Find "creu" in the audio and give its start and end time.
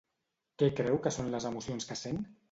0.79-0.97